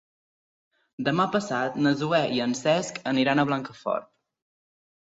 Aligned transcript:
Demà 1.09 1.27
passat 1.35 1.77
na 1.83 1.93
Zoè 2.01 2.23
i 2.39 2.43
en 2.47 2.59
Cesc 2.63 2.99
aniran 3.13 3.45
a 3.45 3.47
Blancafort. 3.53 4.15